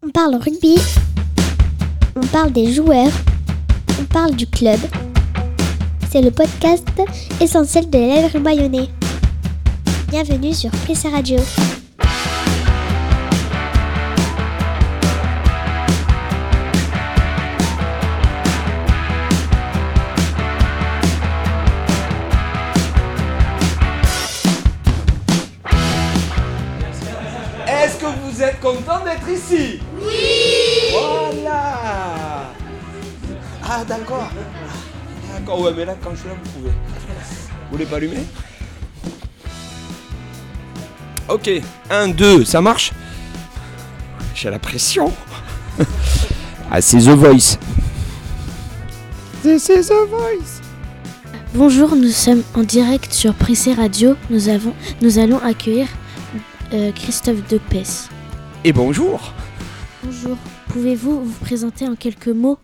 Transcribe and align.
On 0.00 0.10
parle 0.10 0.36
rugby. 0.36 0.76
On 2.14 2.24
parle 2.28 2.52
des 2.52 2.72
joueurs. 2.72 3.10
On 4.00 4.04
parle 4.04 4.36
du 4.36 4.46
club. 4.46 4.78
C'est 6.08 6.22
le 6.22 6.30
podcast 6.30 6.86
essentiel 7.40 7.90
de 7.90 7.98
l'élève 7.98 8.40
bayonnais. 8.40 8.90
Bienvenue 10.08 10.54
sur 10.54 10.70
Pressa 10.70 11.08
Radio. 11.10 11.38
Est-ce 27.66 27.98
que 27.98 28.06
vous 28.22 28.42
êtes 28.42 28.60
content 28.60 29.04
d'être 29.04 29.28
ici? 29.28 29.80
Oui 30.00 30.92
Voilà 30.92 32.52
Ah 33.64 33.84
d'accord. 33.84 34.28
D'accord, 35.32 35.60
ouais 35.60 35.72
mais 35.76 35.84
là 35.84 35.94
quand 36.02 36.10
je 36.12 36.20
suis 36.20 36.28
là 36.28 36.34
vous 36.42 36.50
pouvez. 36.50 36.70
Vous 36.70 37.72
voulez 37.72 37.86
pas 37.86 37.96
allumer? 37.96 38.24
Ok, 41.28 41.50
1, 41.90 42.08
2, 42.08 42.44
ça 42.44 42.62
marche? 42.62 42.92
J'ai 44.34 44.48
la 44.48 44.58
pression. 44.58 45.12
ah 46.70 46.80
c'est 46.80 46.98
The 46.98 47.10
Voice. 47.10 47.58
C'est 49.42 49.58
The 49.82 50.08
Voice. 50.08 50.62
Bonjour, 51.54 51.96
nous 51.96 52.10
sommes 52.10 52.42
en 52.54 52.62
direct 52.62 53.12
sur 53.12 53.34
Pressé 53.34 53.74
Radio. 53.74 54.16
Nous, 54.30 54.48
avons, 54.48 54.74
nous 55.02 55.18
allons 55.18 55.38
accueillir 55.38 55.88
euh, 56.72 56.92
Christophe 56.92 57.46
Depès. 57.48 58.08
Et 58.64 58.72
bonjour 58.72 59.32
Bonjour, 60.04 60.36
pouvez-vous 60.68 61.24
vous 61.24 61.44
présenter 61.44 61.88
en 61.88 61.96
quelques 61.96 62.28
mots? 62.28 62.58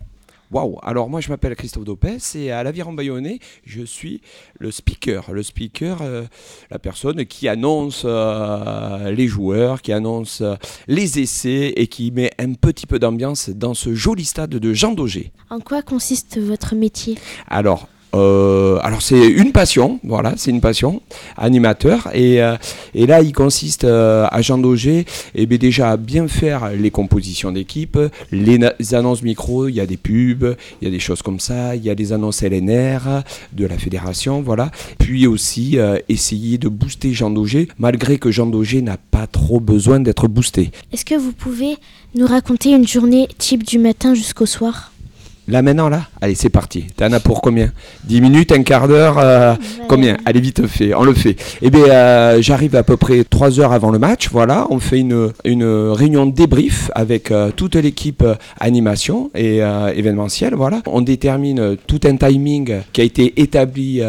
Waouh 0.52 0.78
Alors 0.82 1.10
moi 1.10 1.20
je 1.20 1.30
m'appelle 1.30 1.56
Christophe 1.56 1.82
Dopez 1.82 2.18
et 2.36 2.52
à 2.52 2.62
l'Aviron 2.62 2.92
Bayonnais 2.92 3.40
je 3.66 3.82
suis 3.82 4.20
le 4.60 4.70
speaker. 4.70 5.32
Le 5.32 5.42
speaker, 5.42 6.00
euh, 6.02 6.22
la 6.70 6.78
personne 6.78 7.26
qui 7.26 7.48
annonce 7.48 8.02
euh, 8.04 9.10
les 9.10 9.26
joueurs, 9.26 9.82
qui 9.82 9.92
annonce 9.92 10.42
euh, 10.42 10.54
les 10.86 11.18
essais 11.18 11.72
et 11.74 11.88
qui 11.88 12.12
met 12.12 12.30
un 12.38 12.52
petit 12.52 12.86
peu 12.86 13.00
d'ambiance 13.00 13.48
dans 13.50 13.74
ce 13.74 13.94
joli 13.94 14.24
stade 14.24 14.50
de 14.50 14.72
Jean 14.72 14.92
Daugé. 14.92 15.32
En 15.50 15.58
quoi 15.58 15.82
consiste 15.82 16.38
votre 16.38 16.76
métier? 16.76 17.18
Alors, 17.48 17.88
euh, 18.14 18.78
alors 18.82 19.02
c'est 19.02 19.26
une 19.26 19.52
passion, 19.52 19.98
voilà, 20.04 20.34
c'est 20.36 20.50
une 20.50 20.60
passion, 20.60 21.02
animateur. 21.36 22.08
Et, 22.14 22.42
euh, 22.42 22.56
et 22.94 23.06
là, 23.06 23.22
il 23.22 23.32
consiste 23.32 23.84
euh, 23.84 24.26
à 24.30 24.40
Jean 24.40 24.58
Daugé, 24.58 25.04
et 25.34 25.46
bien 25.46 25.58
déjà 25.58 25.90
à 25.90 25.96
bien 25.96 26.28
faire 26.28 26.70
les 26.70 26.90
compositions 26.90 27.50
d'équipe, 27.50 27.98
les, 28.30 28.58
annonces 28.92 29.22
micro, 29.22 29.68
il 29.68 29.74
y 29.74 29.80
a 29.80 29.86
des 29.86 29.96
pubs, 29.96 30.56
il 30.80 30.84
y 30.84 30.88
a 30.88 30.90
des 30.90 31.00
choses 31.00 31.22
comme 31.22 31.40
ça, 31.40 31.74
il 31.74 31.82
y 31.82 31.90
a 31.90 31.94
des 31.94 32.12
annonces 32.12 32.42
LNR 32.42 33.22
de 33.52 33.66
la 33.66 33.78
fédération, 33.78 34.42
voilà. 34.42 34.70
Puis 34.98 35.26
aussi 35.26 35.78
essayer 36.08 36.58
de 36.58 36.68
booster 36.68 37.12
Jean 37.12 37.30
Daugé, 37.30 37.68
malgré 37.78 38.18
que 38.18 38.30
Jean 38.30 38.46
Daugé 38.46 38.82
n'a 38.82 38.96
pas 38.96 39.26
trop 39.26 39.60
besoin 39.60 40.00
d'être 40.00 40.28
boosté. 40.28 40.70
Est-ce 40.92 41.04
que 41.04 41.14
vous 41.14 41.32
pouvez 41.32 41.76
nous 42.14 42.26
raconter 42.26 42.70
une 42.70 42.86
journée 42.86 43.28
type 43.38 43.64
du 43.64 43.78
matin 43.78 44.14
jusqu'au 44.14 44.46
soir? 44.46 44.93
Là 45.46 45.60
maintenant, 45.60 45.90
là 45.90 46.06
Allez, 46.22 46.34
c'est 46.34 46.48
parti. 46.48 46.86
T'en 46.96 47.12
as 47.12 47.20
pour 47.20 47.42
combien? 47.42 47.70
10 48.04 48.22
minutes, 48.22 48.52
un 48.52 48.62
quart 48.62 48.88
d'heure 48.88 49.18
euh, 49.18 49.54
Combien? 49.88 50.16
Allez, 50.24 50.40
vite 50.40 50.66
fait, 50.66 50.94
on 50.94 51.04
le 51.04 51.12
fait. 51.12 51.36
Eh 51.60 51.68
bien, 51.68 51.84
euh, 51.84 52.38
j'arrive 52.40 52.74
à 52.76 52.82
peu 52.82 52.96
près 52.96 53.24
3 53.24 53.60
heures 53.60 53.72
avant 53.72 53.90
le 53.90 53.98
match, 53.98 54.30
voilà. 54.30 54.66
On 54.70 54.80
fait 54.80 55.00
une, 55.00 55.32
une 55.44 55.64
réunion 55.64 56.24
de 56.24 56.32
débrief 56.32 56.90
avec 56.94 57.30
euh, 57.30 57.50
toute 57.54 57.76
l'équipe 57.76 58.24
animation 58.58 59.30
et 59.34 59.58
événementielle, 59.94 60.54
voilà. 60.54 60.80
On 60.86 61.02
détermine 61.02 61.76
tout 61.86 62.00
un 62.04 62.16
timing 62.16 62.80
qui 62.94 63.02
a 63.02 63.04
été 63.04 63.40
établi 63.42 64.00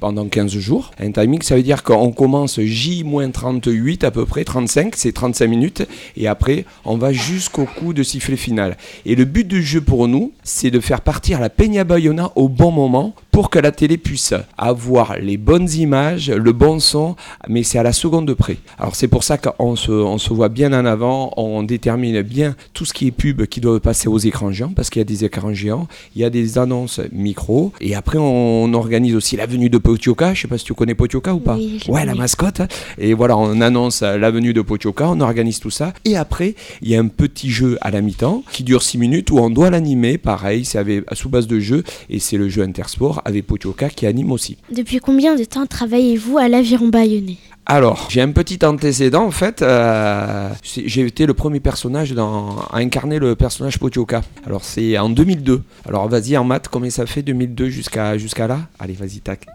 pendant 0.00 0.26
15 0.26 0.52
jours. 0.58 0.90
Un 1.00 1.10
timing, 1.10 1.40
ça 1.40 1.56
veut 1.56 1.62
dire 1.62 1.82
qu'on 1.82 2.12
commence 2.12 2.60
J-38 2.60 4.04
à 4.04 4.10
peu 4.10 4.26
près, 4.26 4.44
35, 4.44 4.94
c'est 4.96 5.12
35 5.12 5.46
minutes. 5.46 5.86
Et 6.16 6.26
après, 6.28 6.66
on 6.84 6.98
va 6.98 7.12
jusqu'au 7.12 7.64
coup 7.64 7.94
de 7.94 8.02
sifflet 8.02 8.36
final. 8.36 8.76
Et 9.06 9.14
le 9.14 9.24
but 9.24 9.46
du 9.46 9.62
jeu 9.62 9.80
pour 9.80 10.08
nous, 10.08 10.32
c'est 10.42 10.70
de 10.70 10.81
faire 10.82 11.00
partir 11.00 11.40
la 11.40 11.48
Peña 11.48 11.84
Bayona 11.84 12.30
au 12.36 12.48
bon 12.48 12.70
moment 12.70 13.14
pour 13.30 13.48
que 13.48 13.58
la 13.58 13.72
télé 13.72 13.96
puisse 13.96 14.34
avoir 14.58 15.16
les 15.18 15.38
bonnes 15.38 15.70
images, 15.70 16.30
le 16.30 16.52
bon 16.52 16.78
son, 16.78 17.16
mais 17.48 17.62
c'est 17.62 17.78
à 17.78 17.82
la 17.82 17.94
seconde 17.94 18.26
de 18.26 18.34
près. 18.34 18.58
Alors 18.78 18.94
c'est 18.94 19.08
pour 19.08 19.24
ça 19.24 19.38
qu'on 19.38 19.74
se, 19.74 19.90
on 19.90 20.18
se 20.18 20.34
voit 20.34 20.50
bien 20.50 20.72
en 20.74 20.84
avant, 20.84 21.32
on 21.38 21.62
détermine 21.62 22.20
bien 22.20 22.54
tout 22.74 22.84
ce 22.84 22.92
qui 22.92 23.06
est 23.06 23.10
pub 23.10 23.46
qui 23.46 23.60
doit 23.60 23.80
passer 23.80 24.08
aux 24.08 24.18
écrans 24.18 24.52
géants, 24.52 24.72
parce 24.76 24.90
qu'il 24.90 25.00
y 25.00 25.02
a 25.02 25.06
des 25.06 25.24
écrans 25.24 25.54
géants, 25.54 25.88
il 26.14 26.20
y 26.20 26.24
a 26.24 26.30
des 26.30 26.58
annonces 26.58 27.00
micro, 27.10 27.72
et 27.80 27.94
après 27.94 28.18
on, 28.18 28.72
organise 28.74 29.14
aussi 29.14 29.36
la 29.36 29.46
venue 29.46 29.70
de 29.70 29.78
Potioka, 29.78 30.34
je 30.34 30.42
sais 30.42 30.48
pas 30.48 30.58
si 30.58 30.64
tu 30.64 30.74
connais 30.74 30.94
Potioka 30.94 31.34
ou 31.34 31.40
pas 31.40 31.56
Oui, 31.56 31.80
Ouais, 31.88 32.04
la 32.04 32.14
mascotte. 32.14 32.62
Et 32.98 33.14
voilà, 33.14 33.36
on 33.36 33.60
annonce 33.60 34.02
la 34.02 34.30
venue 34.30 34.52
de 34.52 34.62
Potioka, 34.62 35.08
on 35.08 35.20
organise 35.20 35.60
tout 35.60 35.70
ça. 35.70 35.92
Et 36.04 36.16
après, 36.16 36.54
il 36.80 36.88
y 36.88 36.96
a 36.96 37.00
un 37.00 37.08
petit 37.08 37.50
jeu 37.50 37.78
à 37.80 37.90
la 37.90 38.00
mi-temps 38.00 38.42
qui 38.50 38.62
dure 38.62 38.82
6 38.82 38.98
minutes 38.98 39.30
où 39.30 39.38
on 39.38 39.50
doit 39.50 39.70
l'animer. 39.70 40.18
Pareil, 40.18 40.64
c'est 40.72 40.78
avec- 40.78 41.04
sous 41.12 41.28
base 41.28 41.46
de 41.46 41.60
jeu. 41.60 41.84
Et 42.08 42.18
c'est 42.18 42.36
le 42.36 42.48
jeu 42.48 42.62
Intersport 42.62 43.20
avec 43.24 43.46
Potioka 43.46 43.88
qui 43.90 44.06
anime 44.06 44.32
aussi. 44.32 44.56
Depuis 44.74 44.98
combien 44.98 45.36
de 45.36 45.44
temps 45.44 45.66
travaillez-vous 45.66 46.38
à 46.38 46.48
l'Aviron 46.48 46.88
Bayonnais? 46.88 47.36
Alors, 47.64 48.08
j'ai 48.10 48.20
un 48.20 48.32
petit 48.32 48.58
antécédent 48.64 49.24
en 49.24 49.30
fait. 49.30 49.62
euh, 49.62 50.48
j'ai 50.64 51.02
été 51.06 51.26
le 51.26 51.34
premier 51.34 51.60
personnage 51.60 52.12
dans, 52.12 52.56
à 52.72 52.78
incarner 52.78 53.18
le 53.20 53.36
personnage 53.36 53.78
Potioka. 53.78 54.22
Alors, 54.46 54.64
c'est 54.64 54.98
en 54.98 55.08
2002. 55.10 55.62
Alors, 55.86 56.08
vas-y 56.08 56.36
en 56.36 56.42
maths, 56.44 56.66
combien 56.68 56.90
ça 56.90 57.06
fait 57.06 57.22
2002 57.22 57.68
jusqu'à 57.68 58.18
jusqu'à 58.18 58.48
là? 58.48 58.60
Allez, 58.80 58.94
vas-y, 58.94 59.20
tac. 59.20 59.46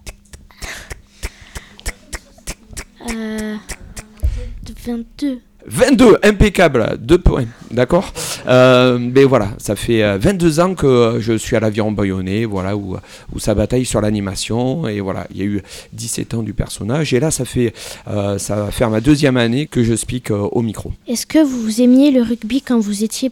euh, 3.12 3.56
22. 4.86 5.42
22, 5.68 6.18
impeccable, 6.24 6.98
2 7.00 7.18
points, 7.18 7.46
d'accord 7.72 8.14
euh, 8.48 8.98
Mais 9.00 9.26
voilà, 9.26 9.50
ça 9.58 9.76
fait 9.76 10.02
euh, 10.02 10.18
22 10.18 10.60
ans 10.62 10.76
que 10.76 11.18
je 11.20 11.34
suis 11.34 11.56
à 11.56 11.60
l'Aviron 11.60 11.92
Bayonnais, 11.92 12.46
voilà, 12.46 12.76
où, 12.78 12.96
où 13.34 13.40
ça 13.40 13.54
bataille 13.54 13.86
sur 13.86 14.00
l'animation, 14.00 14.88
et 14.88 15.02
voilà, 15.02 15.28
il 15.32 15.38
y 15.38 15.42
a 15.42 15.46
eu 15.46 15.62
17 15.94 16.36
ans 16.36 16.44
du 16.44 16.54
personnage, 16.54 17.14
et 17.14 17.20
là, 17.20 17.32
ça 17.32 17.46
fait, 17.46 17.74
euh, 18.08 18.38
ça 18.38 18.56
va 18.56 18.72
faire 18.72 18.90
ma 18.90 19.02
deuxième 19.02 19.38
année 19.38 19.68
que 19.68 19.84
je 19.84 19.96
speak 19.96 20.32
euh, 20.32 20.48
au 20.52 20.62
micro. 20.62 20.94
Est-ce 21.08 21.26
que 21.26 21.44
vous 21.44 21.82
aimiez 21.82 22.12
le 22.12 22.22
rugby 22.22 22.62
quand 22.62 22.80
vous 22.80 23.04
étiez 23.04 23.32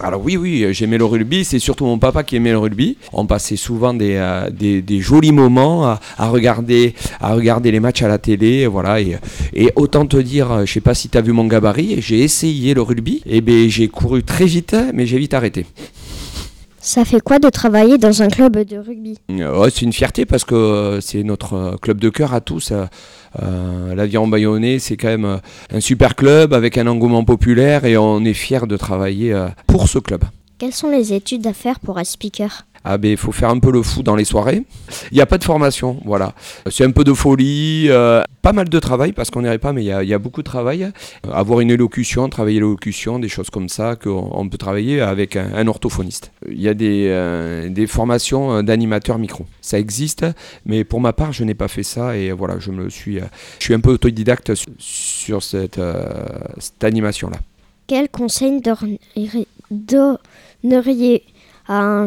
Alors 0.00 0.22
oui, 0.22 0.36
oui, 0.36 0.66
j'aimais 0.72 0.98
le 0.98 1.04
rugby, 1.04 1.44
c'est 1.44 1.58
surtout 1.58 1.84
mon 1.84 1.98
papa 1.98 2.24
qui 2.24 2.36
aimait 2.36 2.50
le 2.50 2.58
rugby. 2.58 2.96
On 3.12 3.26
passait 3.26 3.56
souvent 3.56 3.94
des, 3.94 4.16
euh, 4.16 4.50
jolis 5.00 5.32
moments 5.32 5.86
à, 5.86 6.28
regarder, 6.28 6.94
les 7.70 7.80
matchs 7.80 8.02
à 8.02 8.08
la 8.08 8.18
télé, 8.18 8.66
voilà. 8.66 9.00
Et, 9.00 9.70
autant 9.76 10.06
te 10.06 10.16
dire, 10.16 10.50
euh, 10.50 10.64
je 10.66 10.72
sais 10.72 10.80
pas 10.80 10.94
si 10.94 11.08
tu 11.08 11.18
as 11.18 11.20
vu 11.20 11.32
mon 11.32 11.46
gabarit, 11.46 12.00
j'ai 12.00 12.20
essayé 12.20 12.74
le 12.74 12.82
rugby, 12.82 13.22
et 13.26 13.40
ben 13.40 13.68
j'ai 13.68 13.88
couru 13.88 14.22
très 14.22 14.46
vite, 14.46 14.76
mais 14.92 15.06
j'ai 15.06 15.18
vite 15.18 15.34
arrêté. 15.34 15.66
Ça 16.86 17.04
fait 17.04 17.20
quoi 17.20 17.40
de 17.40 17.48
travailler 17.48 17.98
dans 17.98 18.22
un 18.22 18.28
club 18.28 18.56
de 18.58 18.76
rugby 18.78 19.18
Euh, 19.28 19.68
c'est 19.74 19.82
une 19.82 19.92
fierté 19.92 20.24
parce 20.24 20.44
que 20.44 20.54
euh, 20.54 21.00
c'est 21.00 21.24
notre 21.24 21.54
euh, 21.54 21.76
club 21.82 21.98
de 21.98 22.08
cœur 22.10 22.32
à 22.32 22.40
tous. 22.40 22.72
Euh, 22.72 23.94
L'Aviron 23.96 24.28
Bayonnais, 24.28 24.78
c'est 24.78 24.96
quand 24.96 25.08
même 25.08 25.40
un 25.74 25.80
super 25.80 26.14
club 26.14 26.54
avec 26.54 26.78
un 26.78 26.86
engouement 26.86 27.24
populaire 27.24 27.86
et 27.86 27.96
on 27.96 28.24
est 28.24 28.34
fiers 28.34 28.68
de 28.68 28.76
travailler 28.76 29.34
pour 29.66 29.88
ce 29.88 29.98
club. 29.98 30.22
Quelles 30.58 30.72
sont 30.72 30.88
les 30.88 31.12
études 31.12 31.44
à 31.48 31.52
faire 31.52 31.80
pour 31.80 31.98
être 31.98 32.06
speaker? 32.06 32.65
Ah 32.88 32.98
ben 32.98 33.10
il 33.10 33.16
faut 33.16 33.32
faire 33.32 33.50
un 33.50 33.58
peu 33.58 33.72
le 33.72 33.82
fou 33.82 34.04
dans 34.04 34.14
les 34.14 34.24
soirées. 34.24 34.62
Il 35.10 35.16
n'y 35.16 35.20
a 35.20 35.26
pas 35.26 35.38
de 35.38 35.44
formation, 35.44 36.00
voilà. 36.04 36.34
C'est 36.70 36.84
un 36.84 36.92
peu 36.92 37.02
de 37.02 37.12
folie, 37.12 37.86
euh, 37.88 38.22
pas 38.42 38.52
mal 38.52 38.68
de 38.68 38.78
travail 38.78 39.10
parce 39.10 39.28
qu'on 39.28 39.42
n'irait 39.42 39.58
pas, 39.58 39.72
mais 39.72 39.82
il 39.82 39.88
y, 39.88 40.14
a- 40.14 40.18
beaucoup 40.20 40.40
de 40.40 40.46
travail. 40.46 40.84
Euh, 40.84 41.32
avoir 41.32 41.58
une 41.58 41.72
élocution, 41.72 42.28
travailler 42.28 42.60
l'élocution, 42.60 43.18
des 43.18 43.28
choses 43.28 43.50
comme 43.50 43.68
ça 43.68 43.96
qu'on 43.96 44.30
on 44.32 44.48
peut 44.48 44.56
travailler 44.56 45.00
avec 45.00 45.34
un, 45.34 45.66
orthophoniste. 45.66 46.30
Il 46.48 46.60
y 46.60 46.68
a 46.68 46.74
des, 46.74 47.08
euh, 47.08 47.86
formations 47.88 48.62
d'animateurs 48.62 49.18
micro. 49.18 49.46
Ça 49.60 49.80
existe, 49.80 50.24
mais 50.64 50.84
pour 50.84 51.00
ma 51.00 51.12
part, 51.12 51.32
je 51.32 51.42
n'ai 51.42 51.54
pas 51.54 51.66
fait 51.66 51.82
ça 51.82 52.16
et 52.16 52.30
voilà, 52.30 52.60
je 52.60 52.70
me 52.70 52.88
suis, 52.88 53.18
je 53.58 53.64
suis 53.64 53.74
un 53.74 53.80
peu 53.80 53.90
autodidacte 53.90 54.52
sur, 54.78 55.42
cette, 55.42 55.80
cette 56.58 56.84
animation-là. 56.84 57.38
Quel 57.88 58.08
conseil 58.08 58.60
donneriez- 59.72 61.24
à 61.68 61.80
un 61.82 62.06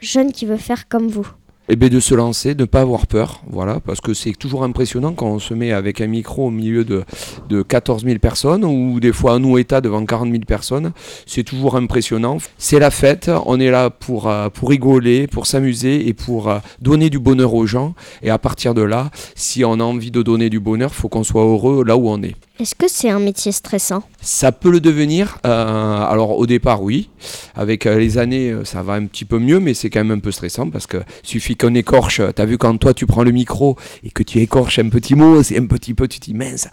jeune 0.00 0.32
qui 0.32 0.46
veut 0.46 0.56
faire 0.56 0.88
comme 0.88 1.08
vous 1.08 1.26
Eh 1.68 1.76
bien 1.76 1.88
de 1.88 2.00
se 2.00 2.14
lancer, 2.14 2.54
de 2.54 2.62
ne 2.62 2.66
pas 2.66 2.80
avoir 2.82 3.06
peur, 3.06 3.42
voilà, 3.48 3.80
parce 3.80 4.00
que 4.00 4.14
c'est 4.14 4.32
toujours 4.32 4.64
impressionnant 4.64 5.12
quand 5.14 5.26
on 5.26 5.38
se 5.38 5.54
met 5.54 5.72
avec 5.72 6.00
un 6.00 6.06
micro 6.06 6.46
au 6.46 6.50
milieu 6.50 6.84
de, 6.84 7.04
de 7.48 7.62
14 7.62 8.04
000 8.04 8.18
personnes, 8.18 8.64
ou 8.64 9.00
des 9.00 9.12
fois 9.12 9.34
à 9.34 9.38
nous 9.38 9.58
état 9.58 9.80
devant 9.80 10.04
40 10.04 10.30
000 10.30 10.42
personnes, 10.46 10.92
c'est 11.26 11.44
toujours 11.44 11.76
impressionnant. 11.76 12.38
C'est 12.58 12.78
la 12.78 12.90
fête, 12.90 13.30
on 13.46 13.58
est 13.58 13.70
là 13.70 13.90
pour, 13.90 14.28
euh, 14.28 14.48
pour 14.48 14.68
rigoler, 14.70 15.26
pour 15.26 15.46
s'amuser 15.46 16.08
et 16.08 16.14
pour 16.14 16.48
euh, 16.48 16.58
donner 16.80 17.10
du 17.10 17.18
bonheur 17.18 17.54
aux 17.54 17.66
gens, 17.66 17.94
et 18.22 18.30
à 18.30 18.38
partir 18.38 18.74
de 18.74 18.82
là, 18.82 19.10
si 19.34 19.64
on 19.64 19.80
a 19.80 19.84
envie 19.84 20.10
de 20.10 20.22
donner 20.22 20.50
du 20.50 20.60
bonheur, 20.60 20.94
faut 20.94 21.08
qu'on 21.08 21.24
soit 21.24 21.42
heureux 21.42 21.84
là 21.84 21.96
où 21.96 22.08
on 22.08 22.22
est. 22.22 22.36
Est-ce 22.58 22.74
que 22.74 22.88
c'est 22.88 23.10
un 23.10 23.18
métier 23.18 23.52
stressant? 23.52 24.02
Ça 24.22 24.50
peut 24.50 24.70
le 24.70 24.80
devenir. 24.80 25.38
euh, 25.44 26.02
alors 26.04 26.38
au 26.38 26.46
départ, 26.46 26.82
oui. 26.82 27.10
Avec 27.54 27.84
euh, 27.84 27.98
les 27.98 28.16
années, 28.16 28.50
euh, 28.50 28.64
ça 28.64 28.82
va 28.82 28.94
un 28.94 29.04
petit 29.04 29.26
peu 29.26 29.38
mieux, 29.38 29.60
mais 29.60 29.74
c'est 29.74 29.90
quand 29.90 30.00
même 30.00 30.16
un 30.16 30.20
peu 30.20 30.30
stressant 30.30 30.70
parce 30.70 30.86
que 30.86 30.98
suffit 31.22 31.56
qu'on 31.56 31.74
écorche. 31.74 32.22
T'as 32.34 32.46
vu 32.46 32.56
quand 32.56 32.76
toi 32.78 32.94
tu 32.94 33.04
prends 33.04 33.24
le 33.24 33.30
micro 33.30 33.76
et 34.04 34.10
que 34.10 34.22
tu 34.22 34.40
écorches 34.40 34.78
un 34.78 34.88
petit 34.88 35.14
mot, 35.14 35.42
c'est 35.42 35.58
un 35.58 35.66
petit 35.66 35.92
peu, 35.92 36.08
tu 36.08 36.18
dis 36.18 36.32
mince. 36.32 36.68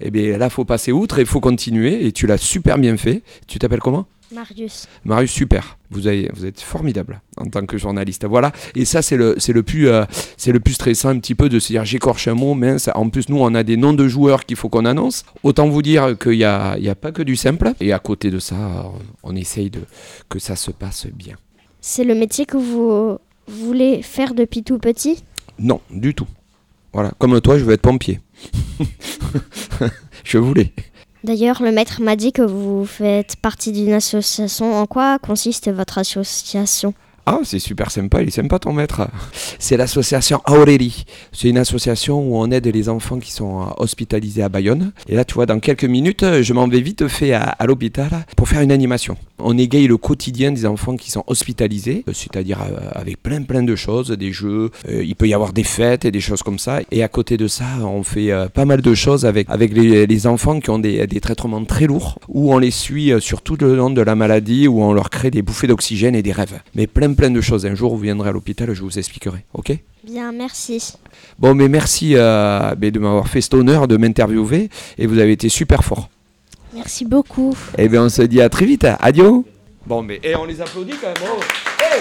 et 0.00 0.10
bien 0.10 0.36
là, 0.36 0.50
faut 0.50 0.66
passer 0.66 0.92
outre 0.92 1.18
et 1.18 1.24
faut 1.24 1.40
continuer. 1.40 2.06
Et 2.06 2.12
tu 2.12 2.26
l'as 2.26 2.38
super 2.38 2.76
bien 2.76 2.98
fait. 2.98 3.22
Tu 3.46 3.58
t'appelles 3.58 3.80
comment? 3.80 4.06
Marius. 4.32 4.86
Marius, 5.04 5.30
super. 5.30 5.78
Vous, 5.90 6.06
avez, 6.06 6.30
vous 6.34 6.46
êtes 6.46 6.60
formidable 6.60 7.20
en 7.36 7.44
tant 7.46 7.64
que 7.66 7.78
journaliste. 7.78 8.24
Voilà. 8.24 8.52
Et 8.74 8.84
ça, 8.84 9.02
c'est 9.02 9.16
le, 9.16 9.34
c'est 9.38 9.52
le, 9.52 9.62
plus, 9.62 9.88
euh, 9.88 10.04
c'est 10.36 10.52
le 10.52 10.60
plus 10.60 10.74
stressant 10.74 11.10
un 11.10 11.18
petit 11.18 11.34
peu 11.34 11.48
de 11.48 11.58
se 11.58 11.68
dire 11.68 11.84
j'écorche 11.84 12.28
un 12.28 12.34
mot, 12.34 12.54
mince. 12.54 12.88
En 12.94 13.08
plus, 13.08 13.28
nous, 13.28 13.38
on 13.38 13.54
a 13.54 13.62
des 13.62 13.76
noms 13.76 13.92
de 13.92 14.08
joueurs 14.08 14.46
qu'il 14.46 14.56
faut 14.56 14.68
qu'on 14.68 14.84
annonce. 14.84 15.24
Autant 15.42 15.68
vous 15.68 15.82
dire 15.82 16.16
qu'il 16.18 16.32
n'y 16.38 16.44
a, 16.44 16.76
il 16.78 16.84
y 16.84 16.88
a 16.88 16.94
pas 16.94 17.12
que 17.12 17.22
du 17.22 17.36
simple. 17.36 17.72
Et 17.80 17.92
à 17.92 17.98
côté 17.98 18.30
de 18.30 18.38
ça, 18.38 18.90
on 19.22 19.36
essaye 19.36 19.70
de, 19.70 19.80
que 20.28 20.38
ça 20.38 20.56
se 20.56 20.70
passe 20.70 21.06
bien. 21.06 21.36
C'est 21.80 22.04
le 22.04 22.14
métier 22.14 22.46
que 22.46 22.56
vous 22.56 23.18
voulez 23.46 24.02
faire 24.02 24.34
depuis 24.34 24.62
tout 24.62 24.78
petit? 24.78 25.22
Non, 25.58 25.80
du 25.90 26.14
tout. 26.14 26.26
Voilà. 26.92 27.12
Comme 27.18 27.40
toi, 27.40 27.58
je 27.58 27.64
veux 27.64 27.72
être 27.72 27.82
pompier. 27.82 28.20
je 30.24 30.38
voulais. 30.38 30.72
D'ailleurs, 31.24 31.62
le 31.62 31.70
maître 31.70 32.00
m'a 32.00 32.16
dit 32.16 32.32
que 32.32 32.42
vous 32.42 32.84
faites 32.84 33.36
partie 33.36 33.70
d'une 33.70 33.92
association. 33.92 34.74
En 34.74 34.86
quoi 34.86 35.18
consiste 35.20 35.70
votre 35.70 35.98
association? 35.98 36.94
Ah, 37.24 37.38
c'est 37.44 37.60
super 37.60 37.92
sympa, 37.92 38.20
il 38.20 38.28
est 38.28 38.32
sympa 38.32 38.58
ton 38.58 38.72
maître. 38.72 39.08
C'est 39.60 39.76
l'association 39.76 40.42
Aurélie. 40.48 41.04
C'est 41.30 41.48
une 41.48 41.58
association 41.58 42.18
où 42.18 42.36
on 42.36 42.50
aide 42.50 42.66
les 42.66 42.88
enfants 42.88 43.20
qui 43.20 43.30
sont 43.30 43.62
euh, 43.62 43.64
hospitalisés 43.76 44.42
à 44.42 44.48
Bayonne. 44.48 44.90
Et 45.08 45.14
là, 45.14 45.24
tu 45.24 45.34
vois, 45.34 45.46
dans 45.46 45.60
quelques 45.60 45.84
minutes, 45.84 46.24
je 46.42 46.52
m'en 46.52 46.66
vais 46.66 46.80
vite 46.80 47.06
fait 47.06 47.32
à 47.32 47.64
l'hôpital 47.64 48.10
pour 48.36 48.48
faire 48.48 48.60
une 48.60 48.72
animation. 48.72 49.16
On 49.42 49.58
égaye 49.58 49.86
le 49.86 49.96
quotidien 49.96 50.52
des 50.52 50.66
enfants 50.66 50.96
qui 50.96 51.10
sont 51.10 51.24
hospitalisés, 51.26 52.04
euh, 52.08 52.12
c'est-à-dire 52.12 52.60
euh, 52.62 52.90
avec 52.92 53.22
plein 53.22 53.42
plein 53.42 53.62
de 53.62 53.76
choses, 53.76 54.10
des 54.10 54.32
jeux, 54.32 54.70
euh, 54.88 55.04
il 55.04 55.16
peut 55.16 55.28
y 55.28 55.34
avoir 55.34 55.52
des 55.52 55.64
fêtes 55.64 56.04
et 56.04 56.10
des 56.10 56.20
choses 56.20 56.42
comme 56.42 56.58
ça. 56.58 56.80
Et 56.90 57.02
à 57.02 57.08
côté 57.08 57.36
de 57.36 57.48
ça, 57.48 57.64
on 57.82 58.02
fait 58.02 58.30
pas 58.54 58.64
mal 58.64 58.82
de 58.82 58.94
choses 58.94 59.26
avec, 59.26 59.48
avec 59.50 59.72
les, 59.74 60.06
les 60.06 60.26
enfants 60.26 60.60
qui 60.60 60.70
ont 60.70 60.78
des, 60.78 61.06
des 61.06 61.20
traitements 61.20 61.64
très 61.64 61.86
lourds, 61.86 62.18
où 62.28 62.52
on 62.54 62.58
les 62.58 62.70
suit 62.70 63.12
sur 63.20 63.42
tout 63.42 63.56
le 63.60 63.74
long 63.76 63.90
de 63.90 64.00
la 64.00 64.14
maladie, 64.14 64.68
où 64.68 64.82
on 64.82 64.92
leur 64.92 65.10
crée 65.10 65.30
des 65.30 65.42
bouffées 65.42 65.66
d'oxygène 65.66 66.14
et 66.14 66.22
des 66.22 66.32
rêves. 66.32 66.60
Mais 66.74 66.86
plein 66.86 67.12
plein 67.12 67.30
de 67.30 67.40
choses. 67.40 67.66
Un 67.66 67.74
jour, 67.74 67.94
vous 67.94 68.02
viendrez 68.02 68.28
à 68.30 68.32
l'hôpital, 68.32 68.72
je 68.72 68.82
vous 68.82 68.98
expliquerai. 68.98 69.44
Ok? 69.54 69.76
Bien, 70.04 70.32
merci. 70.32 70.94
Bon, 71.38 71.54
mais 71.54 71.68
merci 71.68 72.14
euh, 72.16 72.74
de 72.74 72.98
m'avoir 72.98 73.28
fait 73.28 73.40
cet 73.40 73.54
honneur 73.54 73.86
de 73.86 73.96
m'interviewer 73.96 74.68
et 74.98 75.06
vous 75.06 75.18
avez 75.18 75.32
été 75.32 75.48
super 75.48 75.84
fort. 75.84 76.08
Merci 76.74 77.04
beaucoup. 77.04 77.54
Et 77.76 77.88
bien, 77.88 78.04
on 78.04 78.08
se 78.08 78.22
dit 78.22 78.40
à 78.40 78.48
très 78.48 78.64
vite. 78.64 78.86
Adieu. 79.00 79.44
Bon, 79.86 80.02
mais 80.02 80.20
et 80.22 80.34
on 80.36 80.44
les 80.44 80.60
applaudit 80.60 80.94
quand 81.00 81.08
même. 81.08 81.40
Hey 81.80 82.00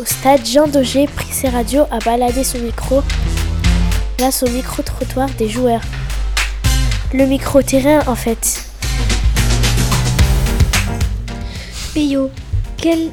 Au 0.00 0.04
stade, 0.04 0.44
Jean 0.46 0.68
Daugé 0.68 1.06
prit 1.06 1.32
ses 1.32 1.48
radios 1.48 1.84
à 1.90 1.98
balader 1.98 2.44
son 2.44 2.58
micro 2.58 3.02
grâce 4.18 4.42
au 4.42 4.48
micro-trottoir 4.48 5.28
des 5.38 5.48
joueurs. 5.48 5.82
Le 7.12 7.26
micro-terrain, 7.26 8.00
en 8.06 8.14
fait. 8.14 8.64
Péyo, 11.92 12.30
quel, 12.76 13.10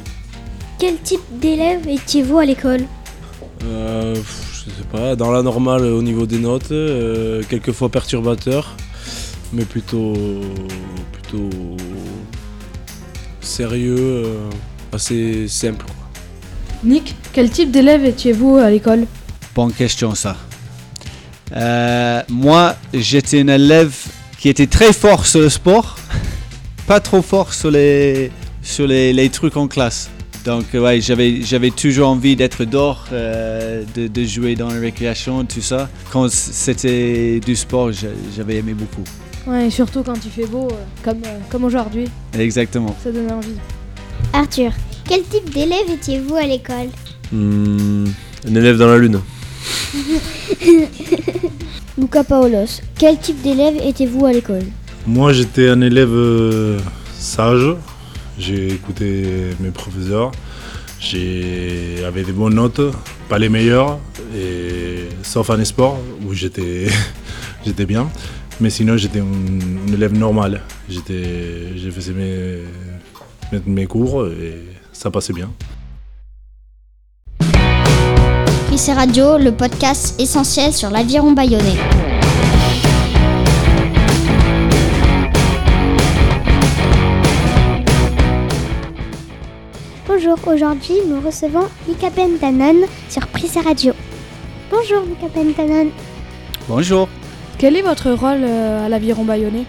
quel 0.80 0.98
type 1.00 1.22
d'élève 1.40 1.88
étiez-vous 1.88 2.38
à 2.40 2.46
l'école? 2.46 2.82
Euh, 3.64 4.16
je 4.66 4.72
sais 4.72 4.88
pas, 4.92 5.16
dans 5.16 5.32
la 5.32 5.42
normale 5.42 5.84
au 5.84 6.02
niveau 6.02 6.26
des 6.26 6.38
notes, 6.38 6.72
euh, 6.72 7.42
quelquefois 7.50 7.90
perturbateur, 7.90 8.76
mais 9.54 9.66
plutôt 9.66 10.14
plutôt 11.12 11.50
sérieux, 13.40 13.96
euh, 13.98 14.50
assez 14.94 15.48
simple. 15.48 15.86
quoi. 15.86 15.96
Nick, 16.84 17.16
quel 17.34 17.50
type 17.50 17.72
d'élève 17.72 18.06
étiez-vous 18.06 18.58
à 18.58 18.70
l'école? 18.70 19.06
Bonne 19.56 19.74
question 19.74 20.16
ça. 20.16 20.38
Euh, 21.56 22.22
moi, 22.30 22.76
j'étais 22.94 23.42
un 23.42 23.48
élève 23.48 23.96
qui 24.40 24.50
était 24.50 24.68
très 24.68 24.94
fort 24.94 25.26
sur 25.26 25.42
le 25.42 25.50
sport, 25.50 25.98
pas 26.88 27.00
trop 27.00 27.22
fort 27.22 27.54
sur 27.54 27.72
les, 27.72 28.32
sur 28.62 28.88
les, 28.88 29.12
les 29.14 29.30
trucs 29.30 29.58
en 29.58 29.68
classe. 29.68 30.10
Donc 30.46 30.66
euh, 30.74 30.80
ouais, 30.82 31.02
j'avais, 31.02 31.42
j'avais 31.44 31.70
toujours 31.70 32.08
envie 32.10 32.36
d'être 32.36 32.66
dehors, 32.66 33.06
euh, 33.14 33.84
de, 33.96 34.08
de 34.08 34.24
jouer 34.24 34.56
dans 34.56 34.70
la 34.70 34.80
récréation, 34.80 35.46
tout 35.46 35.62
ça. 35.62 35.88
Quand 36.12 36.30
c'était 36.32 37.40
du 37.40 37.56
sport, 37.56 37.92
j'a- 37.92 38.08
j'avais 38.36 38.56
aimé 38.58 38.74
beaucoup. 38.74 39.04
Ouais, 39.46 39.68
et 39.68 39.70
surtout 39.70 40.02
quand 40.04 40.16
il 40.26 40.32
fait 40.32 40.48
beau, 40.48 40.68
euh, 40.72 40.76
comme, 41.04 41.20
euh, 41.26 41.38
comme 41.50 41.64
aujourd'hui, 41.66 42.06
Exactement. 42.38 42.96
ça 43.04 43.12
donne 43.12 43.32
envie. 43.32 43.50
Arthur, 44.34 44.72
quel 45.08 45.22
type 45.24 45.52
d'élève 45.54 45.90
étiez-vous 45.94 46.36
à 46.36 46.44
l'école? 46.44 46.90
Hmm, 47.32 48.06
un 48.48 48.56
élève 48.56 48.78
dans 48.78 48.88
la 48.88 48.98
lune. 48.98 49.20
Luca 51.98 52.24
Paolos, 52.24 52.82
quel 52.98 53.18
type 53.20 53.42
d'élève 53.42 53.76
étiez-vous 53.84 54.26
à 54.26 54.32
l'école? 54.34 54.64
Moi, 55.06 55.34
j'étais 55.34 55.70
un 55.70 55.82
élève 55.82 56.80
sage. 57.18 57.76
J'ai 58.42 58.74
écouté 58.74 59.52
mes 59.60 59.70
professeurs. 59.70 60.32
J'ai 61.00 62.04
avait 62.04 62.24
des 62.24 62.32
bonnes 62.32 62.56
notes, 62.56 62.82
pas 63.30 63.38
les 63.38 63.50
meilleures, 63.50 64.00
sauf 65.22 65.52
en 65.52 65.64
sport 65.64 66.00
où 66.26 66.34
j'étais 66.34 66.88
bien. 67.86 68.10
Mais 68.60 68.72
sinon, 68.72 68.98
j'étais 68.98 69.20
un, 69.20 69.94
élève 69.94 70.18
normal. 70.18 70.62
Je 70.90 71.90
faisais 71.92 72.14
mes, 72.14 72.64
mes, 73.52 73.62
mes 73.68 73.86
cours 73.86 74.26
et 74.26 74.66
ça 74.92 75.12
passait 75.12 75.34
bien. 75.34 75.52
Prissé 78.68 78.94
Radio, 78.94 79.38
le 79.38 79.52
podcast 79.52 80.20
essentiel 80.20 80.74
sur 80.74 80.90
l'aviron 80.90 81.34
bayonnais. 81.34 82.11
Bonjour, 90.32 90.54
aujourd'hui 90.54 90.96
nous 91.10 91.20
recevons 91.20 91.68
Mika 91.90 92.10
Pentanon 92.10 92.88
sur 93.10 93.28
Prissé 93.28 93.60
Radio. 93.60 93.92
Bonjour 94.70 95.06
Mika 95.06 95.28
Pentanon. 95.28 95.90
Bonjour. 96.70 97.10
Quel 97.58 97.76
est 97.76 97.82
votre 97.82 98.12
rôle 98.12 98.44
euh, 98.44 98.86
à 98.86 98.88
l'aviron 98.88 99.26
bayonnais? 99.26 99.66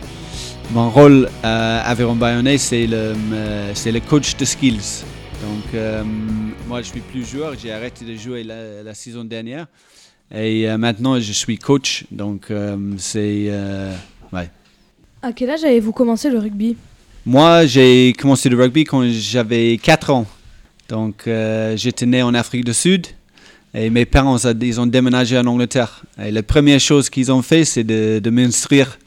Mon 0.72 0.88
rôle 0.88 1.28
à 1.42 1.80
Aveyron 1.90 2.14
Bayonnais, 2.14 2.58
c'est 2.58 2.86
le, 2.86 3.14
euh, 3.32 3.72
c'est 3.74 3.90
le 3.90 3.98
coach 3.98 4.36
de 4.36 4.44
skills. 4.44 5.02
Donc, 5.42 5.74
euh, 5.74 6.04
moi, 6.68 6.80
je 6.82 6.86
suis 6.88 7.00
plus 7.00 7.28
joueur. 7.28 7.54
J'ai 7.60 7.72
arrêté 7.72 8.04
de 8.04 8.14
jouer 8.14 8.44
la, 8.44 8.84
la 8.84 8.94
saison 8.94 9.24
dernière. 9.24 9.66
Et 10.32 10.70
euh, 10.70 10.78
maintenant, 10.78 11.18
je 11.18 11.32
suis 11.32 11.58
coach. 11.58 12.04
Donc, 12.12 12.52
euh, 12.52 12.76
c'est. 12.98 13.46
euh, 13.48 13.92
ouais. 14.32 14.48
À 15.22 15.32
quel 15.32 15.50
âge 15.50 15.64
avez-vous 15.64 15.92
commencé 15.92 16.30
le 16.30 16.38
rugby? 16.38 16.76
Moi, 17.26 17.66
j'ai 17.66 18.12
commencé 18.16 18.48
le 18.48 18.56
rugby 18.56 18.84
quand 18.84 19.02
j'avais 19.10 19.76
4 19.82 20.10
ans. 20.10 20.26
Donc, 20.92 21.26
euh, 21.26 21.74
j'étais 21.74 22.04
né 22.04 22.22
en 22.22 22.34
Afrique 22.34 22.66
du 22.66 22.74
Sud. 22.74 23.06
Et 23.72 23.88
mes 23.88 24.04
parents, 24.04 24.36
ils 24.60 24.78
ont 24.78 24.84
déménagé 24.84 25.38
en 25.38 25.46
Angleterre. 25.46 26.02
Et 26.22 26.30
la 26.30 26.42
première 26.42 26.80
chose 26.80 27.08
qu'ils 27.08 27.32
ont 27.32 27.40
fait, 27.40 27.64
c'est 27.64 27.82
de, 27.82 28.18
de 28.18 28.28
m'inscrire 28.30 28.98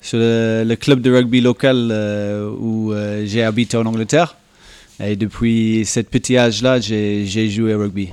sur 0.00 0.18
le, 0.18 0.64
le 0.66 0.74
club 0.74 1.00
de 1.00 1.12
rugby 1.12 1.40
local 1.40 1.90
euh, 1.92 2.50
où 2.58 2.92
euh, 2.92 3.22
j'ai 3.24 3.44
habité 3.44 3.76
en 3.76 3.86
Angleterre. 3.86 4.36
Et 4.98 5.14
depuis 5.14 5.84
cet 5.84 6.10
petit 6.10 6.36
âge-là, 6.36 6.80
j'ai 6.80 7.48
joué 7.48 7.72
au 7.72 7.78
rugby. 7.78 8.08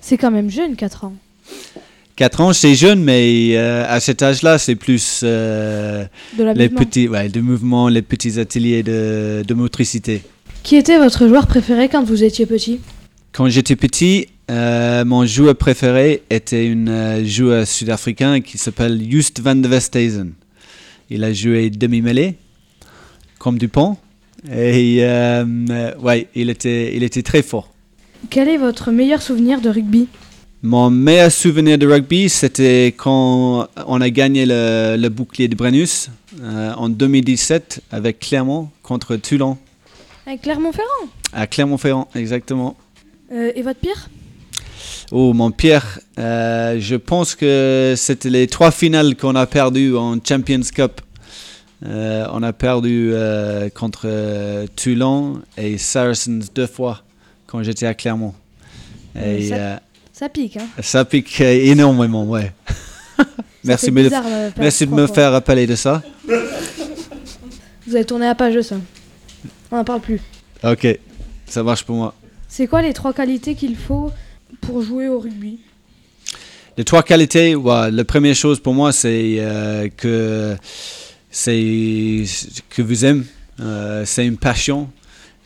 C'est 0.00 0.16
quand 0.16 0.30
même 0.30 0.48
jeune, 0.48 0.74
4 0.74 1.04
ans. 1.04 1.12
4 2.16 2.40
ans, 2.40 2.52
c'est 2.54 2.74
jeune, 2.74 3.04
mais 3.04 3.58
euh, 3.58 3.84
à 3.86 4.00
cet 4.00 4.22
âge-là, 4.22 4.56
c'est 4.56 4.76
plus 4.76 5.22
De 5.22 6.08
les 6.54 6.70
petits 6.70 7.08
ouais, 7.08 7.28
de 7.28 7.42
mouvements, 7.42 7.90
les 7.90 8.00
petits 8.00 8.40
ateliers 8.40 8.82
de, 8.82 9.44
de 9.46 9.52
motricité. 9.54 10.22
Qui 10.64 10.76
était 10.76 10.96
votre 10.96 11.28
joueur 11.28 11.46
préféré 11.46 11.90
quand 11.90 12.02
vous 12.02 12.24
étiez 12.24 12.46
petit 12.46 12.80
Quand 13.32 13.50
j'étais 13.50 13.76
petit, 13.76 14.28
euh, 14.50 15.04
mon 15.04 15.26
joueur 15.26 15.54
préféré 15.56 16.22
était 16.30 16.72
un 16.74 16.88
euh, 16.88 17.24
joueur 17.26 17.66
sud-africain 17.66 18.40
qui 18.40 18.56
s'appelle 18.56 18.98
Just 19.10 19.40
van 19.42 19.56
de 19.56 19.68
Westhuizen. 19.68 20.32
Il 21.10 21.22
a 21.22 21.34
joué 21.34 21.68
demi-mêlée, 21.68 22.36
comme 23.38 23.58
Dupont. 23.58 23.98
Et 24.50 25.00
euh, 25.00 25.44
ouais, 26.00 26.28
il 26.34 26.48
était, 26.48 26.96
il 26.96 27.02
était 27.02 27.22
très 27.22 27.42
fort. 27.42 27.68
Quel 28.30 28.48
est 28.48 28.56
votre 28.56 28.90
meilleur 28.90 29.20
souvenir 29.20 29.60
de 29.60 29.68
rugby 29.68 30.08
Mon 30.62 30.88
meilleur 30.88 31.30
souvenir 31.30 31.76
de 31.76 31.86
rugby, 31.86 32.30
c'était 32.30 32.94
quand 32.96 33.68
on 33.86 34.00
a 34.00 34.08
gagné 34.08 34.46
le, 34.46 34.96
le 34.98 35.08
bouclier 35.10 35.46
de 35.46 35.56
Brennus 35.56 36.08
en 36.42 36.88
2017 36.88 37.82
avec 37.92 38.18
Clermont 38.18 38.70
contre 38.82 39.16
Toulon. 39.16 39.58
Avec 40.26 40.42
Clermont-Ferrand 40.42 41.08
À 41.32 41.46
Clermont-Ferrand, 41.46 42.08
exactement. 42.14 42.76
Euh, 43.32 43.52
Et 43.54 43.62
votre 43.62 43.80
pire 43.80 44.08
Oh, 45.12 45.32
mon 45.34 45.50
pire, 45.50 45.98
euh, 46.18 46.76
je 46.80 46.96
pense 46.96 47.34
que 47.34 47.94
c'était 47.96 48.30
les 48.30 48.46
trois 48.46 48.70
finales 48.70 49.16
qu'on 49.16 49.34
a 49.34 49.46
perdues 49.46 49.94
en 49.96 50.16
Champions 50.26 50.62
Cup. 50.74 51.00
Euh, 51.84 52.26
on 52.32 52.42
a 52.42 52.52
perdu 52.54 53.12
contre 53.74 54.64
Toulon 54.76 55.42
et 55.58 55.76
Saracens 55.76 56.50
deux 56.54 56.66
fois 56.66 57.02
quand 57.46 57.62
j'étais 57.62 57.86
à 57.86 57.92
Clermont. 57.94 58.34
Et 59.14 59.48
ça- 59.50 59.80
Ça 60.12 60.28
pique, 60.30 60.56
hein. 60.56 60.66
ça 60.80 61.04
pique 61.04 61.40
énormément, 61.40 62.24
ouais. 62.24 62.52
Merci 63.64 63.90
me- 63.90 64.08
merci 64.58 64.86
de 64.86 64.92
me 64.92 65.06
faire 65.06 65.32
rappeler 65.32 65.66
de 65.66 65.74
ça. 65.76 66.02
Vous 67.86 67.94
avez 67.94 68.04
tourné 68.04 68.26
la 68.26 68.34
page 68.34 68.54
de 68.54 68.62
ça. 68.62 68.76
On 69.74 69.78
n'en 69.78 69.84
parle 69.84 70.02
plus. 70.02 70.20
Ok, 70.62 70.86
ça 71.46 71.64
marche 71.64 71.82
pour 71.82 71.96
moi. 71.96 72.14
C'est 72.46 72.68
quoi 72.68 72.80
les 72.80 72.92
trois 72.92 73.12
qualités 73.12 73.56
qu'il 73.56 73.74
faut 73.74 74.12
pour 74.60 74.82
jouer 74.82 75.08
au 75.08 75.18
rugby? 75.18 75.58
Les 76.78 76.84
trois 76.84 77.02
qualités, 77.02 77.56
ouais, 77.56 77.90
la 77.90 78.04
première 78.04 78.36
chose 78.36 78.60
pour 78.60 78.72
moi, 78.72 78.92
c'est 78.92 79.38
euh, 79.40 79.88
que 79.96 80.56
c'est 81.28 82.22
que 82.70 82.82
vous 82.82 83.04
aimez, 83.04 83.24
euh, 83.58 84.04
c'est 84.06 84.24
une 84.24 84.36
passion. 84.36 84.90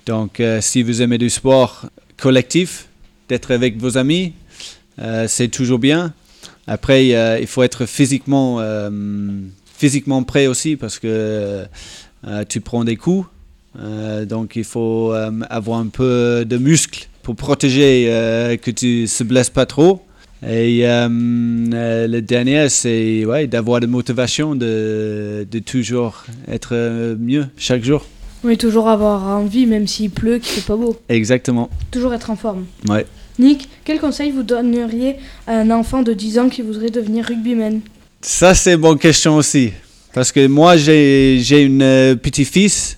Donc, 0.05 0.41
euh, 0.41 0.61
si 0.61 0.83
vous 0.83 1.01
aimez 1.01 1.17
du 1.17 1.31
sport 1.31 1.87
collectif, 2.19 2.89
d'être 3.31 3.51
avec 3.51 3.79
vos 3.79 3.97
amis, 3.97 4.35
c'est 5.27 5.49
toujours 5.49 5.79
bien. 5.79 6.13
Après, 6.67 7.41
il 7.41 7.47
faut 7.47 7.63
être 7.63 7.87
physiquement, 7.87 8.61
physiquement 9.75 10.23
prêt 10.23 10.49
aussi 10.49 10.77
parce 10.77 10.99
que 10.99 11.65
tu 12.49 12.61
prends 12.61 12.85
des 12.85 12.97
coups. 12.97 13.27
Euh, 13.79 14.25
donc, 14.25 14.57
il 14.57 14.65
faut 14.65 15.13
euh, 15.13 15.31
avoir 15.51 15.79
un 15.79 15.87
peu 15.87 16.45
de 16.47 16.57
muscle 16.57 17.09
pour 17.23 17.37
protéger 17.37 18.07
euh, 18.09 18.57
que 18.57 18.71
tu 18.71 19.07
se 19.07 19.25
blesses 19.25 19.51
pas 19.51 19.67
trop. 19.67 20.03
Et 20.47 20.83
le 20.85 22.21
dernier, 22.21 22.69
c'est 22.69 23.25
ouais, 23.25 23.49
d'avoir 23.49 23.81
de 23.81 23.87
motivation, 23.87 24.55
de, 24.55 25.47
de 25.51 25.59
toujours 25.59 26.25
être 26.47 27.17
mieux 27.19 27.47
chaque 27.57 27.83
jour. 27.83 28.07
Oui, 28.45 28.57
toujours 28.57 28.89
avoir 28.89 29.27
envie, 29.27 29.67
même 29.67 29.89
s'il 29.89 30.11
pleut, 30.11 30.39
qu'il 30.39 30.53
fait 30.53 30.67
pas 30.67 30.77
beau. 30.77 30.97
Exactement. 31.09 31.69
Toujours 31.91 32.15
être 32.15 32.31
en 32.31 32.37
forme. 32.37 32.67
Ouais. 32.89 33.05
Nick, 33.41 33.69
quel 33.85 33.99
conseil 33.99 34.31
vous 34.31 34.45
donneriez 34.45 35.17
à 35.49 35.59
un 35.59 35.71
enfant 35.71 36.03
de 36.03 36.13
10 36.13 36.39
ans 36.39 36.49
qui 36.49 36.63
voudrait 36.63 36.91
devenir 36.91 37.25
rugbyman? 37.25 37.81
Ça, 38.21 38.55
c'est 38.55 38.75
une 38.75 38.81
bonne 38.81 38.99
question 38.99 39.37
aussi. 39.37 39.73
Parce 40.13 40.31
que 40.31 40.47
moi, 40.47 40.77
j'ai 40.77 41.39
j'ai 41.41 41.63
une 41.63 42.17
petit-fils. 42.21 42.98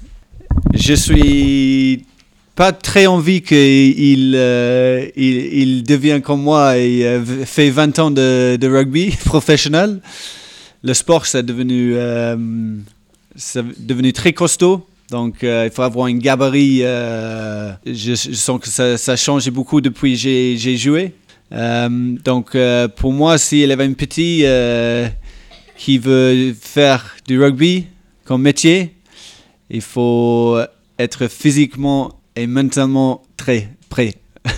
Je 0.74 0.94
suis 0.94 2.04
pas 2.54 2.72
très 2.72 3.06
envie 3.06 3.42
qu'il 3.42 4.34
euh, 4.36 5.06
il, 5.16 5.36
il 5.36 5.82
devienne 5.82 6.20
comme 6.20 6.42
moi 6.42 6.76
et 6.76 7.04
euh, 7.04 7.24
fait 7.46 7.70
20 7.70 7.98
ans 7.98 8.10
de, 8.10 8.56
de 8.56 8.68
rugby 8.68 9.10
professionnel. 9.24 10.00
Le 10.82 10.94
sport, 10.94 11.26
c'est 11.26 11.44
devenu, 11.44 11.92
euh, 11.94 12.36
devenu 13.78 14.12
très 14.12 14.32
costaud. 14.32 14.86
Donc, 15.10 15.42
euh, 15.42 15.66
il 15.70 15.74
faut 15.74 15.82
avoir 15.82 16.06
un 16.06 16.16
gabarit. 16.16 16.80
euh, 16.82 17.72
je, 17.84 18.14
sens 18.14 18.60
que 18.60 18.68
ça, 18.68 18.96
ça 18.96 19.12
a 19.12 19.16
changé 19.16 19.50
beaucoup 19.50 19.80
depuis 19.80 20.12
que 20.12 20.18
j'ai 20.18 20.76
joué. 20.76 21.12
Donc, 21.50 22.56
pour 22.96 23.12
moi, 23.12 23.36
s'il 23.38 23.70
avait 23.72 23.84
un 23.84 23.92
petit 23.92 24.42
euh, 24.44 25.08
qui 25.76 25.98
veut 25.98 26.54
faire 26.58 27.16
du 27.26 27.42
rugby 27.42 27.86
comme 28.24 28.42
métier, 28.42 28.94
il 29.70 29.80
faut 29.82 30.58
être 30.98 31.28
physiquement 31.28 32.20
et 32.36 32.46
mentalement 32.46 33.22
très 33.36 33.68
prêt. 33.88 34.14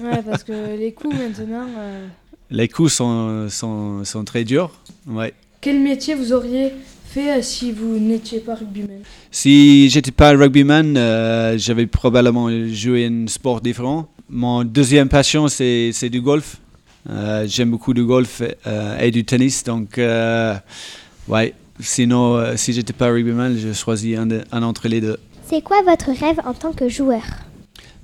Ouais, 0.00 0.22
parce 0.24 0.44
que 0.44 0.76
les 0.78 0.92
coups 0.92 1.16
maintenant. 1.16 1.66
euh, 1.76 2.06
Les 2.50 2.68
coups 2.68 2.92
sont, 2.92 3.48
sont, 3.48 4.04
sont 4.04 4.24
très 4.24 4.44
durs. 4.44 4.70
Ouais. 5.08 5.34
Quel 5.60 5.80
métier 5.80 6.14
vous 6.14 6.32
auriez 6.32 6.70
fait 7.08 7.38
euh, 7.38 7.42
si 7.42 7.72
vous 7.72 7.98
n'étiez 7.98 8.38
pas 8.38 8.54
rugbyman? 8.54 9.00
Si 9.32 9.90
j'étais 9.90 10.12
pas 10.12 10.30
rugbyman, 10.30 10.96
euh, 10.96 11.58
j'avais 11.58 11.86
probablement 11.86 12.48
joué 12.72 13.06
un 13.06 13.26
sport 13.26 13.60
différent. 13.60 14.06
Mon 14.30 14.62
deuxième 14.62 15.08
passion, 15.08 15.48
c'est 15.48 15.90
c'est 15.92 16.10
du 16.10 16.20
golf. 16.20 16.58
Euh, 17.10 17.44
J'aime 17.48 17.70
beaucoup 17.72 17.92
du 17.92 18.04
golf 18.04 18.42
et 19.00 19.10
du 19.10 19.24
tennis. 19.24 19.64
Donc, 19.64 19.98
ouais. 19.98 21.54
Sinon, 21.80 22.36
euh, 22.36 22.54
si 22.56 22.72
j'étais 22.72 22.92
pas 22.92 23.08
rugbyman, 23.08 23.56
je 23.58 23.72
choisis 23.72 24.16
un, 24.16 24.26
de- 24.26 24.42
un 24.52 24.62
entre 24.62 24.88
les 24.88 25.00
deux. 25.00 25.18
C'est 25.48 25.62
quoi 25.62 25.82
votre 25.82 26.10
rêve 26.10 26.40
en 26.44 26.54
tant 26.54 26.72
que 26.72 26.88
joueur? 26.88 27.22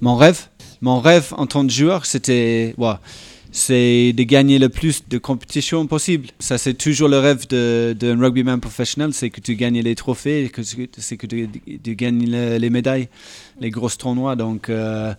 Mon 0.00 0.16
rêve, 0.16 0.46
mon 0.80 1.00
rêve 1.00 1.32
en 1.36 1.46
tant 1.46 1.66
que 1.66 1.72
joueur, 1.72 2.04
c'était, 2.06 2.74
ouais, 2.76 2.92
c'est 3.50 4.12
de 4.12 4.22
gagner 4.24 4.58
le 4.58 4.68
plus 4.68 5.02
de 5.08 5.18
compétitions 5.18 5.86
possible. 5.86 6.28
Ça, 6.38 6.58
c'est 6.58 6.74
toujours 6.74 7.08
le 7.08 7.18
rêve 7.18 7.46
de- 7.48 7.94
d'un 7.98 8.18
rugbyman 8.20 8.60
professionnel, 8.60 9.12
c'est 9.12 9.30
que 9.30 9.40
tu 9.40 9.54
gagnes 9.56 9.80
les 9.80 9.94
trophées, 9.94 10.50
que 10.52 10.62
c'est 10.62 11.16
que 11.16 11.26
tu, 11.26 11.48
tu 11.82 11.94
gagnes 11.96 12.30
le- 12.30 12.58
les 12.58 12.70
médailles, 12.70 13.08
les 13.60 13.70
grosses 13.70 13.98
tournois. 13.98 14.36
Donc, 14.36 14.68
euh, 14.68 15.14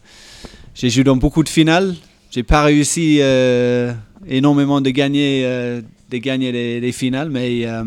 j'ai 0.76 0.90
joué 0.90 1.04
dans 1.04 1.16
beaucoup 1.18 1.44
de 1.44 1.50
finales. 1.50 1.96
J'ai 2.32 2.44
pas 2.44 2.64
réussi 2.64 3.18
euh, 3.22 3.94
énormément 4.28 4.82
de 4.82 4.90
gagner, 4.90 5.44
euh, 5.46 5.82
de 6.14 6.20
gagner 6.20 6.52
les, 6.52 6.80
les 6.80 6.92
finales, 6.92 7.30
mais 7.30 7.66
euh, 7.66 7.84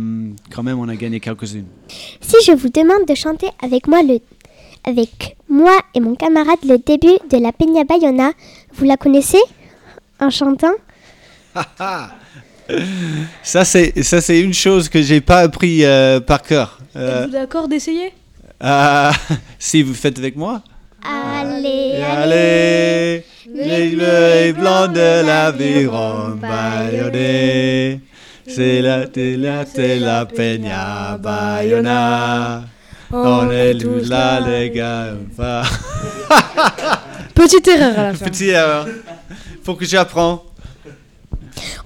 quand 0.53 0.63
même, 0.65 0.79
on 0.81 0.89
a 0.89 0.97
gagné 0.97 1.21
quelques-unes. 1.21 1.67
Si 2.21 2.37
je 2.45 2.53
vous 2.53 2.69
demande 2.69 3.07
de 3.09 3.15
chanter 3.15 3.47
avec 3.63 3.87
moi 3.87 4.03
le 4.03 4.19
avec 4.89 5.37
moi 5.49 5.77
et 5.95 6.01
mon 6.01 6.15
camarade 6.15 6.59
le 6.65 6.79
début 6.79 7.19
de 7.31 7.39
la 7.43 7.53
Peña 7.53 7.85
Bayona, 7.85 8.31
vous 8.75 8.85
la 8.85 8.97
connaissez? 8.97 9.43
En 10.21 10.31
chantant? 10.31 10.75
Ça, 13.43 13.65
c'est 13.65 14.03
ça, 14.03 14.21
c'est 14.21 14.41
une 14.41 14.53
chose 14.55 14.89
que 14.89 15.01
j'ai 15.01 15.21
pas 15.21 15.39
appris 15.41 15.85
euh, 15.85 16.19
par 16.19 16.43
cœur. 16.43 16.81
Euh, 16.97 17.21
Êtes-vous 17.23 17.33
d'accord 17.33 17.69
d'essayer? 17.69 18.13
Ah, 18.59 19.13
si 19.59 19.83
vous 19.85 19.95
faites 19.95 20.19
avec 20.19 20.35
moi. 20.37 20.63
Allez, 21.09 22.03
Allez, 22.03 23.25
les 23.55 23.91
bleus 23.91 24.47
et 24.47 24.53
blancs 24.53 24.93
de 24.93 25.25
l'aviron 25.25 26.31
bayonnais. 26.41 28.01
C'est 28.49 28.81
la, 28.81 29.07
c'est 29.13 29.37
la, 29.37 29.67
c'est 29.67 29.99
la 29.99 30.25
peña 30.27 31.19
bayona. 31.19 32.65
On 33.13 33.51
est 33.51 33.75
tous 33.79 34.09
là, 34.09 34.41
les 34.41 34.71
gars. 34.71 35.15
Enfin, 35.31 35.63
Petite 37.35 37.69
erreur 37.69 37.99
à 37.99 38.03
la 38.05 38.15
fin. 38.15 38.25
Petit 38.27 38.49
erreur. 38.49 38.87
Faut 39.63 39.75
que 39.75 39.85
j'apprends. 39.85 40.45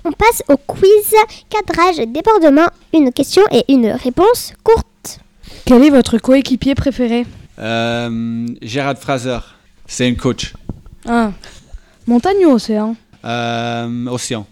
On 0.05 0.13
passe 0.13 0.43
au 0.49 0.57
quiz 0.57 1.15
cadrage 1.49 1.99
débordement, 2.07 2.69
une 2.95 3.13
question 3.13 3.43
et 3.51 3.65
une 3.73 3.89
réponse 3.89 4.53
courte. 4.63 5.21
Quel 5.65 5.85
est 5.85 5.91
votre 5.91 6.19
coéquipier 6.19 6.75
préféré? 6.75 7.27
Euh, 7.59 8.47
Gérard 8.63 8.97
Fraser, 8.99 9.39
c'est 9.87 10.07
un 10.09 10.15
coach. 10.15 10.55
Ah. 11.07 11.33
Montagne 12.07 12.47
ou 12.47 12.53
océan? 12.53 12.97
Euh, 13.25 14.07
Océan. 14.07 14.47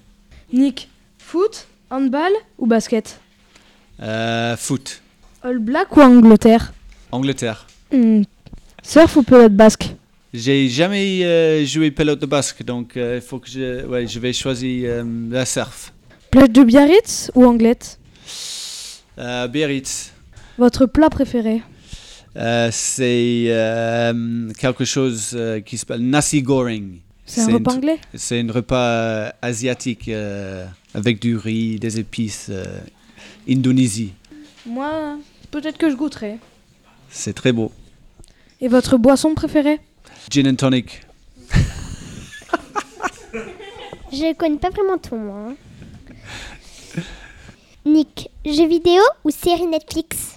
Nick, 0.53 0.89
foot, 1.19 1.67
handball 1.91 2.33
ou 2.59 2.67
basket 2.67 3.19
Euh, 4.01 4.57
foot. 4.57 5.03
All 5.43 5.59
Black 5.59 5.97
ou 5.97 6.01
Angleterre 6.01 6.73
Angleterre. 7.11 7.67
Hmm. 7.93 8.23
Surf 8.83 9.17
ou 9.17 9.23
pelote 9.23 9.55
basque 9.55 9.95
J'ai 10.33 10.69
jamais 10.69 11.25
euh, 11.25 11.65
joué 11.65 11.91
pelote 11.91 12.21
de 12.21 12.27
basque, 12.27 12.63
donc 12.63 12.97
euh, 12.97 13.17
il 13.17 13.21
faut 13.27 13.39
que 13.39 13.49
je, 13.49 13.85
ouais, 13.87 14.07
je 14.07 14.19
vais 14.21 14.33
choisir 14.33 15.05
la 15.31 15.45
surf. 15.45 15.93
Plage 16.31 16.51
de 16.51 16.63
Biarritz 16.63 17.31
ou 17.35 17.45
Anglette 17.45 17.99
Biarritz, 19.17 20.13
Votre 20.59 20.87
plat 20.87 21.11
préféré 21.11 21.63
c'est 22.71 23.51
quelque 24.59 24.85
chose 24.85 25.37
qui 25.65 25.77
s'appelle 25.77 26.03
nasi 26.09 26.41
goreng. 26.43 26.99
C'est 27.29 27.43
un 27.43 27.53
repas 27.53 27.75
anglais? 27.75 27.99
C'est 28.15 28.41
un 28.41 28.51
repas 28.51 28.77
euh, 28.87 29.31
asiatique 29.43 30.09
euh, 30.09 30.67
avec 30.95 31.21
du 31.21 31.37
riz, 31.37 31.79
des 31.79 31.99
épices, 32.01 32.47
euh, 32.49 32.65
Indonésie. 33.49 34.15
Moi, 34.67 35.19
peut-être 35.51 35.77
que 35.79 35.91
je 35.91 35.95
goûterai. 35.95 36.39
C'est 37.11 37.35
très 37.35 37.53
beau. 37.53 37.71
Et 38.61 38.69
votre 38.69 38.97
boisson 38.97 39.35
préférée? 39.35 39.79
Gin 40.31 40.49
and 40.49 40.55
tonic. 40.57 41.03
Je 44.13 44.35
connais 44.35 44.57
pas 44.57 44.71
vraiment 44.71 44.97
tout, 44.99 45.17
moi. 45.17 45.51
hein. 45.51 47.03
Nick, 47.85 48.31
jeux 48.45 48.67
vidéo 48.69 49.03
ou 49.25 49.31
série 49.31 49.67
Netflix? 49.67 50.37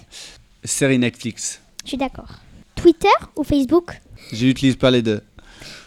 Série 0.64 0.98
Netflix. 0.98 1.60
Je 1.84 1.88
suis 1.88 1.96
d'accord. 1.96 2.28
Twitter 2.74 3.08
ou 3.36 3.44
Facebook? 3.44 4.00
J'utilise 4.32 4.76
pas 4.76 4.90
les 4.90 5.02
deux. 5.02 5.20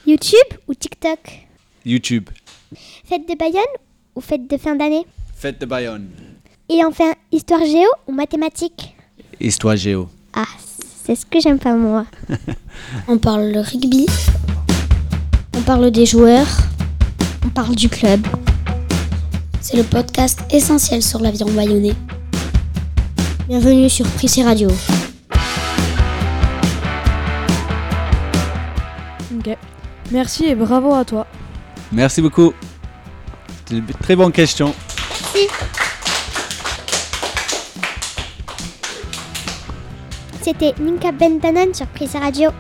YouTube 0.08 0.60
ou 0.68 0.76
TikTok? 0.76 1.20
YouTube. 1.84 2.30
Fête 3.06 3.28
de 3.28 3.36
Bayonne 3.36 3.64
ou 4.16 4.22
fête 4.22 4.48
de 4.48 4.56
fin 4.58 4.76
d'année? 4.76 5.04
Fête 5.36 5.60
de 5.60 5.66
Bayonne. 5.66 6.10
Et 6.70 6.84
enfin, 6.86 7.14
histoire 7.32 7.66
géo 7.66 7.90
ou 8.06 8.12
mathématiques? 8.12 8.96
Histoire 9.40 9.76
géo. 9.76 10.08
Ah, 10.36 10.46
c'est 11.04 11.16
ce 11.16 11.26
que 11.26 11.40
j'aime 11.40 11.58
pas 11.58 11.74
moi. 11.74 12.06
On 13.08 13.18
parle 13.18 13.52
le 13.52 13.62
rugby. 13.62 14.06
On 15.58 15.62
parle 15.62 15.90
des 15.90 16.06
joueurs. 16.06 16.48
On 17.44 17.50
parle 17.50 17.76
du 17.76 17.90
club. 17.90 18.26
C'est 19.62 19.78
le 19.78 19.84
podcast 19.84 20.42
essentiel 20.52 21.02
sur 21.02 21.20
l'aviron 21.20 21.52
bayonnais. 21.52 21.96
Bienvenue 23.48 23.90
sur 23.90 24.06
Prissé 24.10 24.44
Radio. 24.44 24.70
Ok. 29.40 29.58
Merci 30.12 30.46
et 30.46 30.56
bravo 30.56 30.94
à 30.94 31.04
toi. 31.04 31.28
Merci 31.92 32.22
beaucoup. 32.22 32.54
C'était 33.66 33.78
une 33.78 33.86
très 33.86 34.16
bonne 34.16 34.32
question. 34.32 34.74
C'était 40.42 40.76
Ninka 40.80 41.12
Bentanan 41.12 41.74
sur 41.74 41.88
Prissé 41.88 42.20
Radio. 42.20 42.52